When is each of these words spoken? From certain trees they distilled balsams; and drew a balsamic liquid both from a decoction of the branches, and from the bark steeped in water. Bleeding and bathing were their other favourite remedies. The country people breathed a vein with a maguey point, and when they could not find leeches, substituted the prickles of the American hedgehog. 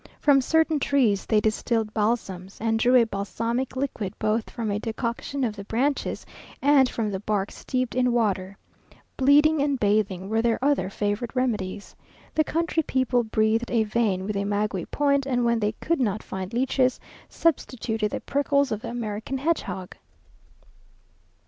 From 0.19 0.41
certain 0.41 0.79
trees 0.79 1.27
they 1.27 1.39
distilled 1.39 1.93
balsams; 1.93 2.57
and 2.59 2.79
drew 2.79 2.95
a 2.95 3.03
balsamic 3.03 3.75
liquid 3.75 4.15
both 4.17 4.49
from 4.49 4.71
a 4.71 4.79
decoction 4.79 5.43
of 5.43 5.55
the 5.55 5.63
branches, 5.63 6.25
and 6.59 6.89
from 6.89 7.11
the 7.11 7.19
bark 7.19 7.51
steeped 7.51 7.93
in 7.93 8.11
water. 8.11 8.57
Bleeding 9.15 9.61
and 9.61 9.79
bathing 9.79 10.27
were 10.27 10.41
their 10.41 10.57
other 10.65 10.89
favourite 10.89 11.35
remedies. 11.35 11.95
The 12.33 12.43
country 12.43 12.81
people 12.81 13.23
breathed 13.23 13.69
a 13.69 13.83
vein 13.83 14.23
with 14.23 14.35
a 14.35 14.43
maguey 14.43 14.85
point, 14.87 15.27
and 15.27 15.45
when 15.45 15.59
they 15.59 15.73
could 15.73 15.99
not 15.99 16.23
find 16.23 16.51
leeches, 16.51 16.99
substituted 17.29 18.09
the 18.09 18.21
prickles 18.21 18.71
of 18.71 18.81
the 18.81 18.89
American 18.89 19.37
hedgehog. 19.37 19.95